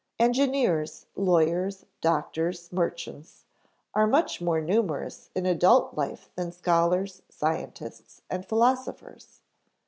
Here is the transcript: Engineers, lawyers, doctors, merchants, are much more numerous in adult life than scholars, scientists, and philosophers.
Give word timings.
Engineers, 0.17 1.05
lawyers, 1.15 1.85
doctors, 2.01 2.71
merchants, 2.71 3.45
are 3.93 4.07
much 4.07 4.41
more 4.41 4.59
numerous 4.59 5.29
in 5.35 5.45
adult 5.45 5.93
life 5.93 6.31
than 6.33 6.51
scholars, 6.51 7.21
scientists, 7.29 8.23
and 8.27 8.43
philosophers. 8.43 9.41